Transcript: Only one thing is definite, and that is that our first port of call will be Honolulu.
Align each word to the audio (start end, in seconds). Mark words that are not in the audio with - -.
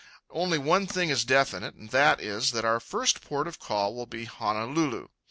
Only 0.31 0.57
one 0.57 0.87
thing 0.87 1.11
is 1.11 1.23
definite, 1.23 1.75
and 1.75 1.91
that 1.91 2.19
is 2.19 2.53
that 2.53 2.65
our 2.65 2.79
first 2.79 3.21
port 3.23 3.47
of 3.47 3.59
call 3.59 3.93
will 3.93 4.07
be 4.07 4.25
Honolulu. 4.25 5.09